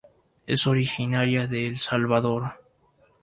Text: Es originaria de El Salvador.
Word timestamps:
Es 0.47 0.65
originaria 0.65 1.45
de 1.45 1.67
El 1.67 1.77
Salvador. 1.77 2.53